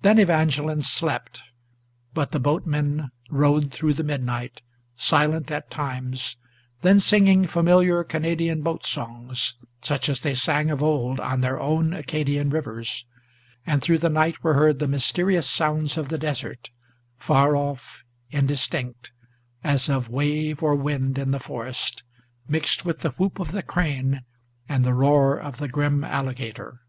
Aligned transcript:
Then 0.00 0.18
Evangeline 0.18 0.80
slept; 0.80 1.42
but 2.14 2.32
the 2.32 2.40
boatmen 2.40 3.10
rowed 3.28 3.70
through 3.70 3.92
the 3.92 4.02
midnight, 4.02 4.62
Silent 4.96 5.50
at 5.50 5.68
times, 5.70 6.38
then 6.80 6.98
singing 6.98 7.46
familiar 7.46 8.02
Canadian 8.02 8.62
boat 8.62 8.86
songs, 8.86 9.56
Such 9.82 10.08
as 10.08 10.22
they 10.22 10.32
sang 10.32 10.70
of 10.70 10.82
old 10.82 11.20
on 11.20 11.42
their 11.42 11.60
own 11.60 11.92
Acadian 11.92 12.48
rivers, 12.48 13.04
And 13.66 13.82
through 13.82 13.98
the 13.98 14.08
night 14.08 14.42
were 14.42 14.54
heard 14.54 14.78
the 14.78 14.88
mysterious 14.88 15.46
sounds 15.46 15.98
of 15.98 16.08
the 16.08 16.16
desert, 16.16 16.70
Far 17.18 17.54
off, 17.54 18.04
indistinct, 18.30 19.12
as 19.62 19.90
of 19.90 20.08
wave 20.08 20.62
or 20.62 20.76
wind 20.76 21.18
in 21.18 21.30
the 21.30 21.38
forest, 21.38 22.04
Mixed 22.48 22.86
with 22.86 23.00
the 23.00 23.10
whoop 23.10 23.38
of 23.38 23.50
the 23.50 23.62
crane 23.62 24.22
and 24.66 24.82
the 24.82 24.94
roar 24.94 25.38
of 25.38 25.58
the 25.58 25.68
grim 25.68 26.04
alligator. 26.04 26.80